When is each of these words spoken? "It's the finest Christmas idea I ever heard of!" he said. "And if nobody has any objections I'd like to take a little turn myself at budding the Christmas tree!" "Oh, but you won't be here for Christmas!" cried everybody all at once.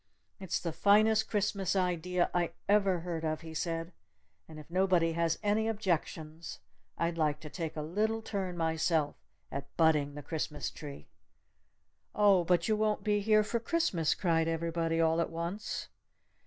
"It's 0.39 0.59
the 0.59 0.73
finest 0.73 1.29
Christmas 1.29 1.75
idea 1.75 2.31
I 2.33 2.53
ever 2.67 3.01
heard 3.01 3.23
of!" 3.23 3.41
he 3.41 3.53
said. 3.53 3.91
"And 4.47 4.57
if 4.57 4.67
nobody 4.71 5.11
has 5.11 5.37
any 5.43 5.67
objections 5.67 6.57
I'd 6.97 7.19
like 7.19 7.39
to 7.41 7.51
take 7.51 7.75
a 7.75 7.83
little 7.83 8.23
turn 8.23 8.57
myself 8.57 9.15
at 9.51 9.67
budding 9.77 10.15
the 10.15 10.23
Christmas 10.23 10.71
tree!" 10.71 11.07
"Oh, 12.15 12.43
but 12.43 12.67
you 12.67 12.75
won't 12.75 13.03
be 13.03 13.19
here 13.19 13.43
for 13.43 13.59
Christmas!" 13.59 14.15
cried 14.15 14.47
everybody 14.47 14.99
all 14.99 15.21
at 15.21 15.29
once. 15.29 15.89